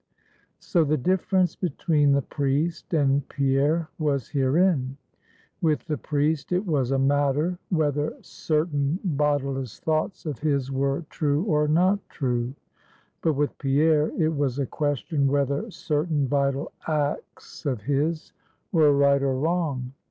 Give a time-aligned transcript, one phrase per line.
[0.57, 4.97] So the difference between the Priest and Pierre was herein:
[5.61, 11.43] with the priest it was a matter, whether certain bodiless thoughts of his were true
[11.43, 12.55] or not true;
[13.21, 18.33] but with Pierre it was a question whether certain vital acts of his
[18.71, 19.93] were right or wrong.